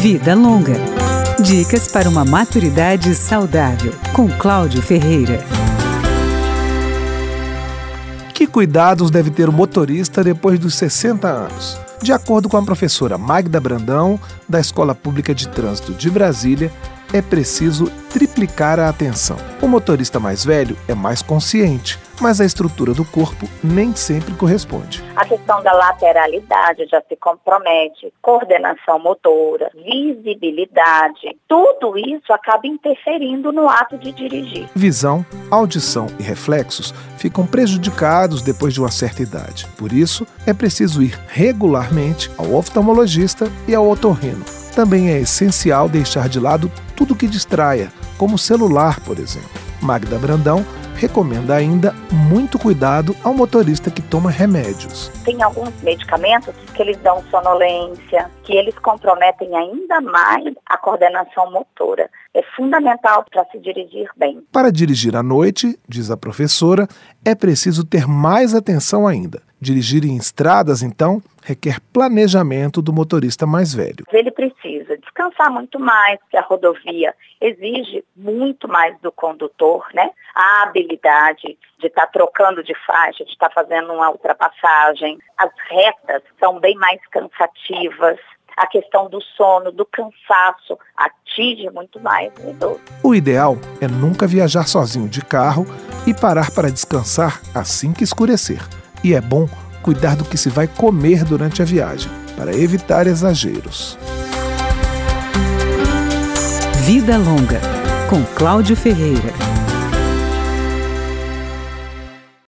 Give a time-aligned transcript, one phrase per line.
[0.00, 0.76] Vida Longa.
[1.42, 5.44] Dicas para uma maturidade saudável, com Cláudio Ferreira.
[8.32, 11.78] Que cuidados deve ter o motorista depois dos 60 anos?
[12.02, 14.18] De acordo com a professora Magda Brandão,
[14.48, 16.72] da Escola Pública de Trânsito de Brasília,
[17.12, 19.36] é preciso triplicar a atenção.
[19.60, 25.02] O motorista mais velho é mais consciente, mas a estrutura do corpo nem sempre corresponde.
[25.16, 33.68] A questão da lateralidade já se compromete, coordenação motora, visibilidade, tudo isso acaba interferindo no
[33.68, 34.68] ato de dirigir.
[34.74, 39.66] Visão, audição e reflexos ficam prejudicados depois de uma certa idade.
[39.78, 46.28] Por isso, é preciso ir regularmente ao oftalmologista e ao otorrino também é essencial deixar
[46.28, 49.50] de lado tudo que distraia, como o celular, por exemplo.
[49.82, 50.64] Magda Brandão
[51.00, 51.94] recomenda ainda
[52.28, 55.08] muito cuidado ao motorista que toma remédios.
[55.24, 62.10] Tem alguns medicamentos que eles dão sonolência, que eles comprometem ainda mais a coordenação motora.
[62.34, 64.44] É fundamental para se dirigir bem.
[64.52, 66.86] Para dirigir à noite, diz a professora,
[67.24, 69.40] é preciso ter mais atenção ainda.
[69.60, 74.04] Dirigir em estradas, então, requer planejamento do motorista mais velho.
[74.12, 80.10] Ele precisa descansar muito mais, porque a rodovia exige muito mais do condutor, né?
[80.34, 85.18] A habilidade de estar tá trocando de faixa, de estar tá fazendo uma ultrapassagem.
[85.36, 88.18] As retas são bem mais cansativas.
[88.56, 92.80] A questão do sono, do cansaço, atinge muito mais o idoso.
[93.02, 95.64] O ideal é nunca viajar sozinho de carro
[96.06, 98.60] e parar para descansar assim que escurecer.
[99.02, 99.48] E é bom
[99.82, 103.98] cuidar do que se vai comer durante a viagem, para evitar exageros.
[106.84, 107.60] Vida Longa,
[108.08, 109.49] com Cláudio Ferreira.